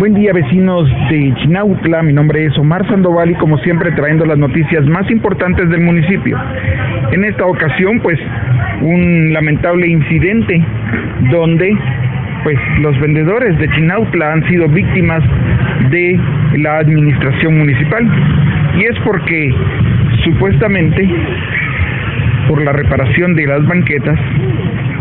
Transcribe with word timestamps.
Buen 0.00 0.14
día 0.14 0.32
vecinos 0.32 0.88
de 1.10 1.34
Chinautla, 1.42 2.02
mi 2.02 2.14
nombre 2.14 2.46
es 2.46 2.56
Omar 2.56 2.88
Sandoval 2.88 3.32
y 3.32 3.34
como 3.34 3.58
siempre 3.58 3.92
trayendo 3.92 4.24
las 4.24 4.38
noticias 4.38 4.86
más 4.86 5.10
importantes 5.10 5.68
del 5.68 5.82
municipio. 5.82 6.38
En 7.12 7.22
esta 7.22 7.44
ocasión 7.44 8.00
pues 8.00 8.18
un 8.80 9.30
lamentable 9.34 9.88
incidente 9.88 10.64
donde 11.30 11.76
pues 12.44 12.58
los 12.80 12.98
vendedores 12.98 13.58
de 13.58 13.68
Chinautla 13.72 14.32
han 14.32 14.48
sido 14.48 14.68
víctimas 14.68 15.22
de 15.90 16.18
la 16.56 16.78
administración 16.78 17.58
municipal 17.58 18.02
y 18.78 18.84
es 18.84 18.98
porque 19.04 19.54
supuestamente 20.24 21.10
por 22.48 22.64
la 22.64 22.72
reparación 22.72 23.34
de 23.34 23.46
las 23.46 23.66
banquetas 23.66 24.18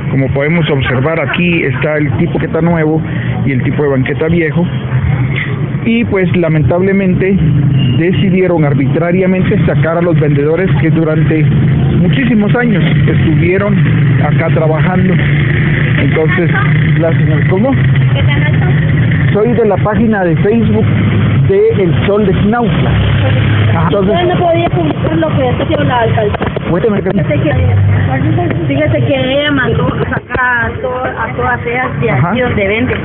como 0.10 0.28
podemos 0.34 0.70
observar 0.70 1.20
aquí 1.20 1.64
está 1.64 1.98
el 1.98 2.12
tipo 2.18 2.34
de 2.34 2.48
banqueta 2.48 2.62
nuevo 2.62 3.02
y 3.46 3.52
el 3.52 3.64
tipo 3.64 3.84
de 3.84 3.90
banqueta 3.90 4.28
viejo. 4.28 4.66
Y 5.86 6.04
pues 6.06 6.36
lamentablemente 6.36 7.38
decidieron 7.98 8.66
arbitrariamente 8.66 9.58
sacar 9.66 9.98
a 9.98 10.02
los 10.02 10.20
vendedores 10.20 10.70
que 10.82 10.90
durante 10.90 11.44
muchísimos 12.02 12.54
años 12.56 12.84
estuvieron 13.08 13.76
acá 14.24 14.50
trabajando. 14.54 15.14
Entonces, 16.02 16.52
la 17.00 17.12
señora, 17.18 17.48
¿cómo? 17.50 17.72
Soy 19.34 19.54
de 19.54 19.66
la 19.66 19.78
página 19.78 20.24
de 20.24 20.36
Facebook 20.38 20.86
de 21.50 21.84
El 21.84 22.08
Sol 22.08 22.26
de 22.26 22.34
Snautla. 22.42 22.92
Entonces, 23.84 24.28
no 24.28 24.36
podía 24.40 24.70
publicar 24.70 25.18
lo 25.18 25.28
que 25.36 25.50
está 25.50 25.64
haciendo 25.64 25.86
la 25.86 26.00
alcaldía. 26.00 26.59
Fíjese 28.68 29.06
que, 29.06 29.16
ella 29.16 29.52
mandó 29.52 29.90
sacar 30.10 30.40
a, 30.40 30.70
to, 30.82 31.04
a 31.04 31.34
todas 31.36 31.66
ellas 31.66 31.88
de 32.02 32.12
aquí 32.12 32.42
donde 32.42 32.68
venden. 32.68 32.98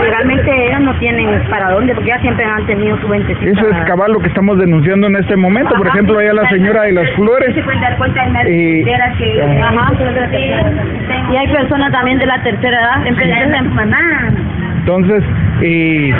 Legalmente 0.00 0.66
ellas 0.66 0.80
no 0.80 0.94
tienen 0.98 1.42
para 1.50 1.72
dónde, 1.72 1.94
porque 1.94 2.10
ellas 2.10 2.22
siempre 2.22 2.44
han 2.44 2.66
tenido 2.66 2.96
su 3.00 3.08
ventecita. 3.08 3.50
Eso 3.50 3.68
es 3.68 3.76
cabal 3.86 4.12
lo 4.12 4.20
que 4.20 4.28
estamos 4.28 4.58
denunciando 4.58 5.08
en 5.08 5.16
este 5.16 5.36
momento. 5.36 5.74
Por 5.74 5.86
ejemplo, 5.88 6.18
allá 6.18 6.32
la 6.32 6.48
señora 6.48 6.82
de 6.82 6.92
las 6.92 7.10
flores. 7.10 7.54
Se 7.54 7.62
pueden 7.62 7.80
dar 7.80 7.96
cuenta 7.96 8.24
Eh, 8.46 8.84
que, 9.18 9.42
ajá, 9.62 9.92
y 11.32 11.36
hay 11.36 11.48
personas 11.48 11.92
también 11.92 12.18
de 12.18 12.26
la 12.26 12.42
tercera 12.42 12.80
edad, 12.80 13.02
siempre 13.02 13.26
Entonces, 14.80 15.24
eh, 15.62 16.14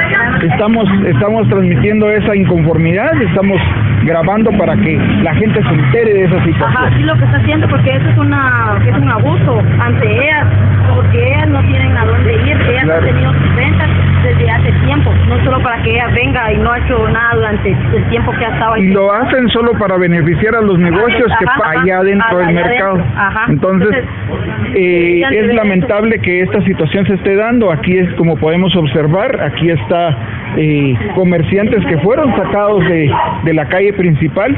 estamos, 0.51 0.89
estamos 1.06 1.48
transmitiendo 1.48 2.11
esa 2.11 2.34
inconformidad, 2.34 3.12
estamos 3.23 3.61
grabando 4.06 4.50
para 4.52 4.74
que 4.76 4.96
la 5.22 5.34
gente 5.34 5.62
se 5.62 5.68
entere 5.74 6.14
de 6.14 6.24
esa 6.24 6.36
Ajá, 6.36 6.44
situación. 6.44 6.92
sí 6.96 7.02
lo 7.02 7.14
que 7.18 7.24
está 7.24 7.36
haciendo 7.38 7.68
porque 7.68 7.90
eso 7.90 8.08
es 8.08 8.18
una 8.18 8.78
es 8.86 8.96
un 8.96 9.08
abuso 9.10 9.62
ante 9.80 10.06
ellas, 10.12 10.46
porque 10.94 11.28
ellas 11.28 11.48
no 11.48 11.60
tienen 11.64 11.96
a 11.96 12.04
dónde 12.04 12.32
ir, 12.34 12.56
ellas 12.70 12.84
Claro. 12.84 13.00
han 13.06 13.14
tenido 13.14 13.32
sus 13.34 13.56
ventas 13.56 13.88
desde 14.22 14.50
hace 14.50 14.72
tiempo, 14.84 15.10
no 15.28 15.44
solo 15.44 15.62
para 15.62 15.82
que 15.82 15.90
ella 15.92 16.08
venga 16.14 16.52
y 16.52 16.56
no 16.58 16.72
ha 16.72 16.78
hecho 16.78 17.08
nada 17.08 17.34
durante 17.34 17.70
el 17.70 18.04
tiempo 18.10 18.32
que 18.32 18.44
ha 18.44 18.48
estado 18.48 18.74
ahí. 18.74 18.82
Y 18.84 18.92
lo 18.92 19.12
hacen 19.12 19.48
solo 19.50 19.72
para 19.78 19.96
beneficiar 19.98 20.54
a 20.56 20.60
los 20.62 20.78
negocios 20.78 21.27
que 21.38 21.44
Ajá, 21.44 21.58
pa- 21.58 21.70
ajá, 21.70 21.80
allá 21.82 22.02
dentro 22.02 22.38
del 22.38 22.54
mercado. 22.54 23.04
ajá. 23.16 23.44
Entonces, 23.48 23.88
Entonces, 23.88 24.74
eh, 24.74 25.22
es 25.30 25.54
lamentable 25.54 26.18
que 26.20 26.42
esta 26.42 26.60
situación 26.62 27.06
se 27.06 27.14
esté 27.14 27.36
dando. 27.36 27.70
Aquí 27.70 27.96
es 27.96 28.12
como 28.14 28.36
podemos 28.36 28.74
observar, 28.77 29.40
aquí 29.42 29.70
está 29.70 30.16
eh, 30.56 30.94
comerciantes 31.14 31.84
que 31.86 31.98
fueron 31.98 32.34
sacados 32.36 32.80
de, 32.84 33.10
de 33.44 33.54
la 33.54 33.66
calle 33.66 33.92
principal 33.97 34.56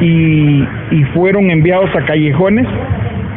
y, 0.00 0.64
y 0.90 1.04
fueron 1.14 1.50
enviados 1.50 1.90
a 1.96 2.04
callejones. 2.04 2.66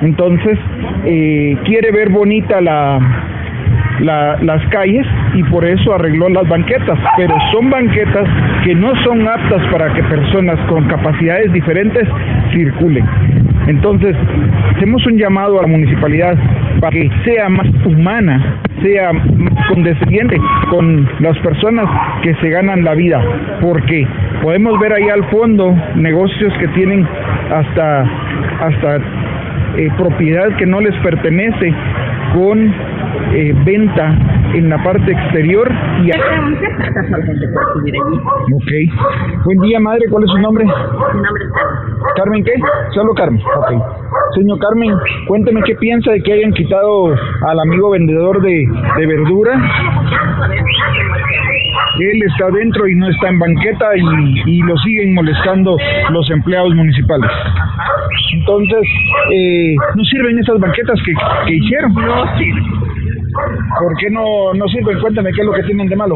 Entonces, 0.01 0.57
eh, 1.05 1.57
quiere 1.65 1.91
ver 1.91 2.09
bonita 2.09 2.59
la, 2.59 2.99
la- 4.01 4.37
las 4.41 4.61
calles 4.67 5.05
y 5.35 5.43
por 5.43 5.63
eso 5.65 5.93
arregló 5.93 6.27
las 6.29 6.47
banquetas, 6.47 6.99
pero 7.17 7.35
son 7.51 7.69
banquetas 7.69 8.27
que 8.65 8.75
no 8.75 8.93
son 9.03 9.25
aptas 9.27 9.61
para 9.71 9.93
que 9.93 10.03
personas 10.03 10.59
con 10.67 10.85
capacidades 10.87 11.51
diferentes 11.53 12.07
circulen. 12.51 13.05
Entonces, 13.67 14.15
hacemos 14.75 15.05
un 15.05 15.17
llamado 15.17 15.57
a 15.59 15.61
la 15.61 15.67
municipalidad 15.69 16.35
para 16.83 16.99
que 16.99 17.09
sea 17.23 17.47
más 17.47 17.65
humana, 17.85 18.59
sea 18.81 19.13
más 19.13 19.67
condescendiente 19.69 20.35
con 20.69 21.09
las 21.21 21.37
personas 21.39 21.85
que 22.21 22.35
se 22.35 22.49
ganan 22.49 22.83
la 22.83 22.93
vida, 22.93 23.23
porque 23.61 24.05
podemos 24.41 24.77
ver 24.81 24.91
ahí 24.91 25.07
al 25.07 25.23
fondo 25.29 25.73
negocios 25.95 26.53
que 26.59 26.67
tienen 26.69 27.07
hasta 27.49 28.01
hasta 28.65 28.97
eh, 29.77 29.89
propiedad 29.97 30.53
que 30.57 30.65
no 30.65 30.81
les 30.81 30.93
pertenece 30.97 31.73
con 32.33 32.59
eh, 33.31 33.53
venta 33.63 34.17
en 34.53 34.67
la 34.69 34.83
parte 34.83 35.09
exterior 35.09 35.71
y 36.03 36.11
Ok. 38.53 38.71
Buen 39.45 39.59
día, 39.59 39.79
madre. 39.79 40.01
¿Cuál 40.09 40.25
es 40.25 40.29
su 40.31 40.37
nombre? 40.39 40.65
Carmen, 42.15 42.43
¿qué? 42.43 42.53
Solo 42.93 43.13
Carmen. 43.13 43.41
Ok. 43.41 43.71
Señor 44.35 44.59
Carmen, 44.59 44.93
cuénteme 45.27 45.61
qué 45.63 45.75
piensa 45.75 46.11
de 46.11 46.21
que 46.21 46.33
hayan 46.33 46.53
quitado 46.53 47.13
al 47.47 47.59
amigo 47.59 47.91
vendedor 47.91 48.41
de, 48.41 48.67
de 48.97 49.05
verdura. 49.07 49.53
Él 51.99 52.21
está 52.27 52.49
dentro 52.49 52.87
y 52.87 52.95
no 52.95 53.07
está 53.09 53.29
en 53.29 53.39
banqueta 53.39 53.95
y, 53.95 54.41
y 54.45 54.61
lo 54.61 54.75
siguen 54.77 55.13
molestando 55.13 55.77
los 56.09 56.29
empleados 56.31 56.73
municipales. 56.73 57.29
Entonces, 58.33 58.81
eh, 59.31 59.75
no 59.95 60.03
sirven 60.03 60.39
esas 60.39 60.59
banquetas 60.59 60.99
que, 61.05 61.13
que 61.47 61.55
hicieron. 61.55 61.93
No 61.93 62.37
sirve. 62.37 62.61
¿Por 63.79 63.95
qué 63.97 64.09
no, 64.09 64.53
no 64.53 64.67
sirven? 64.67 64.99
Cuéntame 64.99 65.31
qué 65.33 65.41
es 65.41 65.45
lo 65.45 65.53
que 65.53 65.63
tienen 65.63 65.87
de 65.87 65.95
malo. 65.95 66.15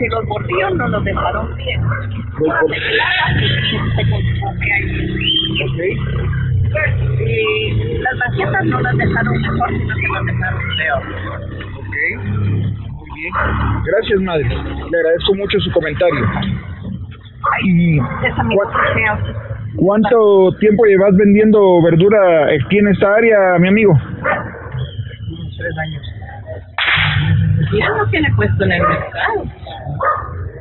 Que 0.00 0.06
los 0.08 0.24
bordillos 0.26 0.74
no 0.76 0.88
los 0.88 1.04
dejaron 1.04 1.54
bien. 1.56 1.80
Se 3.96 4.10
consume 4.10 4.72
ahí. 4.72 5.98
Y 7.26 7.98
las 7.98 8.18
banquetas 8.18 8.64
no 8.66 8.80
las 8.80 8.96
dejaron 8.96 9.40
mejor, 9.42 9.68
sino 9.68 9.94
que 9.94 10.08
las 10.08 10.24
dejaron 10.24 10.60
peor. 10.78 11.02
Ok, 11.76 11.94
muy 12.88 13.08
bien. 13.20 13.32
Gracias, 13.84 14.20
madre. 14.22 14.44
Le 14.48 14.98
agradezco 14.98 15.34
mucho 15.34 15.58
su 15.60 15.70
comentario. 15.72 16.24
¿Y 17.64 17.98
Esa 17.98 18.42
mi 18.44 18.54
cua- 18.54 18.94
feo. 18.94 19.18
cuánto 19.76 20.52
tiempo 20.60 20.84
llevas 20.84 21.14
vendiendo 21.16 21.82
verdura 21.82 22.46
aquí 22.54 22.78
en 22.78 22.88
esta 22.88 23.14
área, 23.16 23.58
mi 23.58 23.68
amigo? 23.68 23.98
Tres 25.58 25.78
años. 25.78 26.02
Ya 27.78 27.88
no 27.90 28.06
tiene 28.10 28.32
puesto 28.34 28.64
en 28.64 28.72
el 28.72 28.80
mercado. 28.82 29.44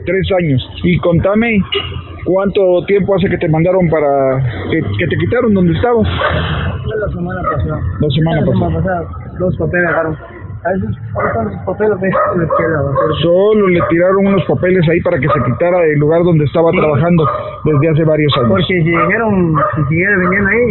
Tres 0.10 0.28
años. 0.42 0.70
Y 0.84 0.98
contame, 1.00 1.62
¿cuánto 2.26 2.84
tiempo 2.88 3.16
hace 3.16 3.30
que 3.30 3.38
te 3.38 3.48
mandaron 3.48 3.88
para... 3.90 4.42
que, 4.72 4.82
que 4.98 5.08
te 5.08 5.18
quitaron 5.18 5.54
donde 5.54 5.74
estabas? 5.74 6.08
la 6.08 7.08
semana 7.14 7.42
pasada. 7.44 7.80
La 8.02 8.10
semana 8.10 8.42
La 8.42 8.46
semana 8.48 8.76
pasada. 8.82 9.04
pasada, 9.06 9.38
dos 9.40 9.58
papeles 9.58 9.88
agarraron. 9.88 10.18
A 10.60 10.72
esos, 10.74 10.92
ahorita 11.16 11.44
los 11.44 11.56
papeles 11.64 11.98
que 12.02 12.10
basura. 12.10 13.16
Solo 13.22 13.68
le 13.70 13.80
tiraron 13.90 14.28
unos 14.28 14.44
papeles 14.46 14.84
ahí 14.90 15.00
para 15.02 15.18
que 15.20 15.28
se 15.28 15.44
quitara 15.46 15.80
del 15.80 16.00
lugar 16.00 16.24
donde 16.24 16.44
estaba 16.46 16.72
trabajando 16.72 17.24
desde 17.64 17.90
hace 17.90 18.04
varios 18.04 18.34
años. 18.38 18.50
Porque 18.50 18.66
si 18.66 18.74
dijeron, 18.84 19.56
si 19.76 19.84
siguiera 19.88 20.18
vendiendo 20.18 20.50
ahí, 20.50 20.66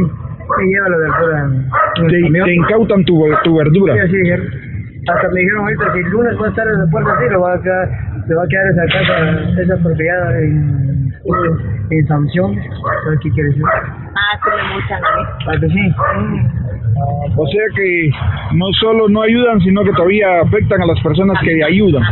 se 0.58 0.64
lleva 0.66 0.88
la 0.88 0.96
verdura 0.98 1.50
el 1.94 2.32
Te, 2.32 2.42
te 2.44 2.54
incautan 2.54 3.04
tu, 3.04 3.24
tu 3.44 3.56
verdura. 3.56 3.94
Sí, 4.08 4.16
dijeron. 4.16 4.46
Hasta 5.08 5.28
me 5.30 5.40
dijeron 5.40 5.62
ahorita, 5.62 5.92
si 5.94 5.98
el 6.00 6.10
lunes 6.10 6.34
va 6.42 6.46
a 6.46 6.48
estar 6.50 6.68
en 6.68 6.78
la 6.84 6.90
puerta 6.90 7.12
así, 7.16 7.24
lo 7.30 7.40
va 7.40 7.54
a 7.54 7.62
quedar, 7.62 7.88
se 8.28 8.34
va 8.34 8.42
a 8.44 8.46
quedar 8.48 8.66
esa 8.70 8.84
casa, 8.92 9.60
esa 9.62 9.76
propiedad 9.82 10.42
en, 10.44 11.10
en, 11.24 11.98
en 11.98 12.06
sanción. 12.06 12.54
¿Sabes 13.04 13.18
qué 13.22 13.30
quiere 13.30 13.48
decir? 13.48 13.64
Ah, 13.64 14.38
se 14.44 14.50
me 14.50 14.74
muchan 14.74 15.00
a 15.02 15.10
mí. 15.16 15.44
¿Para 15.46 15.60
que 15.60 15.68
sí? 15.68 15.94
O 17.36 17.46
sea 17.46 17.64
que 17.76 18.10
no 18.54 18.66
solo 18.80 19.08
no 19.08 19.22
ayudan, 19.22 19.60
sino 19.60 19.82
que 19.84 19.92
todavía 19.92 20.40
afectan 20.42 20.82
a 20.82 20.86
las 20.86 21.00
personas 21.02 21.38
que 21.42 21.62
ayudan 21.64 22.02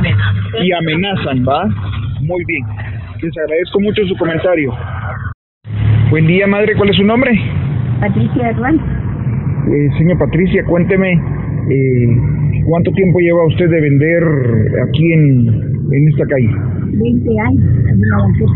y 0.63 0.73
amenazan, 0.73 1.45
¿va? 1.47 1.67
Muy 2.21 2.45
bien. 2.47 2.65
Les 3.21 3.37
agradezco 3.39 3.81
mucho 3.81 4.03
su 4.07 4.17
comentario. 4.17 4.73
Buen 6.11 6.27
día, 6.27 6.47
madre. 6.47 6.75
¿Cuál 6.77 6.91
es 6.91 6.97
su 6.97 7.05
nombre? 7.05 7.33
Patricia 8.01 8.55
Juan, 8.57 8.77
Eh, 8.77 9.89
señor 9.99 10.19
Patricia, 10.19 10.63
cuénteme 10.65 11.13
eh, 11.13 12.07
cuánto 12.67 12.93
tiempo 12.93 13.19
lleva 13.19 13.45
usted 13.47 13.69
de 13.69 13.81
vender 13.81 14.23
aquí 14.89 15.13
en, 15.13 15.76
en 15.93 16.09
esta 16.09 16.27
calle. 16.27 16.51
20 16.99 17.41
años, 17.41 17.65
en 17.89 17.99
una 17.99 18.17
banqueta. 18.23 18.53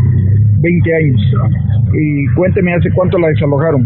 20 0.61 0.95
años. 0.95 1.21
Y 1.93 2.25
cuénteme 2.35 2.73
hace 2.73 2.89
cuánto 2.91 3.17
la 3.19 3.27
desalojaron. 3.29 3.83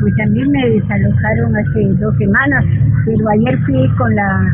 Pues 0.00 0.12
también 0.16 0.50
me 0.50 0.68
desalojaron 0.70 1.56
hace 1.56 1.84
dos 2.00 2.16
semanas, 2.18 2.64
pero 3.06 3.28
ayer 3.30 3.58
fui 3.64 3.88
con 3.96 4.14
la 4.14 4.52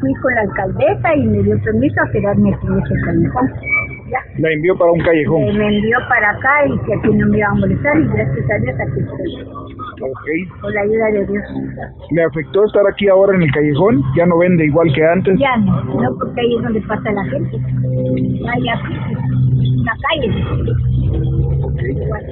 fui 0.00 0.12
con 0.14 0.34
la 0.34 0.40
alcaldesa 0.42 1.14
y 1.16 1.26
me 1.28 1.42
dio 1.44 1.58
permiso 1.62 2.00
a 2.02 2.10
quedarme 2.10 2.52
aquí 2.52 2.66
en 2.66 2.78
ese 2.78 2.94
callejón. 3.04 3.48
Ya. 4.10 4.18
La 4.42 4.50
envió 4.52 4.76
para 4.76 4.90
un 4.92 5.00
Eh, 5.00 5.04
callejón. 5.04 5.56
me 5.56 5.76
envió 5.78 5.96
para 6.08 6.30
acá 6.30 6.66
y 6.66 6.78
que 6.86 6.94
aquí 6.94 7.16
no 7.16 7.26
me 7.28 7.38
iba 7.38 7.48
a 7.48 7.54
molestar 7.54 7.98
y 8.00 8.04
gracias 8.08 8.50
a 8.50 8.58
Dios 8.62 8.76
aquí 8.80 9.00
estoy. 9.00 9.46
Ok. 10.02 10.60
con 10.60 10.74
la 10.74 10.80
ayuda 10.80 11.06
de 11.12 11.26
Dios. 11.26 11.44
¿Le 12.10 12.22
afectó 12.24 12.64
estar 12.64 12.82
aquí 12.90 13.08
ahora 13.08 13.34
en 13.36 13.42
el 13.42 13.52
callejón? 13.52 14.02
¿Ya 14.16 14.26
no 14.26 14.38
vende 14.38 14.66
igual 14.66 14.92
que 14.92 15.04
antes? 15.04 15.38
Ya 15.38 15.56
no, 15.56 15.82
no 15.82 16.16
porque 16.18 16.40
ahí 16.40 16.56
es 16.56 16.62
donde 16.62 16.80
pasa 16.82 17.12
la 17.12 17.24
gente. 17.24 17.56
Ahí 18.52 18.68
aquí, 18.68 18.94
en 19.60 19.84
la 19.84 19.96
calle. 20.08 20.28
Igual. 21.88 22.26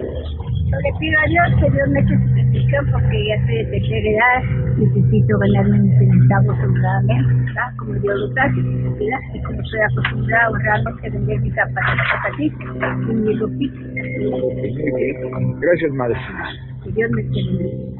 Yo 0.70 0.76
le 0.78 0.92
pido 1.00 1.18
a 1.18 1.26
Dios 1.26 1.60
que 1.60 1.70
Dios 1.70 1.88
me 1.88 1.98
eche 1.98 2.14
su 2.16 2.34
bendición 2.34 2.86
porque 2.92 3.26
ya 3.26 3.44
soy 3.44 3.56
de 3.56 3.64
tercera 3.64 4.08
edad, 4.08 4.42
necesito 4.76 5.38
ganarme 5.38 5.78
mis 5.80 5.98
centavos 5.98 6.56
honradamente, 6.62 7.34
¿verdad? 7.44 7.76
Como 7.76 7.94
Dios 7.94 8.20
lo 8.20 8.26
hace, 8.40 8.62
¿verdad? 8.62 9.20
Y 9.34 9.42
como 9.42 9.60
estoy 9.62 9.80
acostumbrado 9.80 10.54
realmente 10.58 11.06
a 11.06 11.10
vender 11.10 11.40
mis 11.40 11.54
zapatos 11.54 12.06
así, 12.32 12.52
y 13.10 13.14
mi 13.14 13.36
ropita. 13.36 13.80
Gracias, 15.60 15.92
madre. 15.92 16.16
Que 16.94 17.99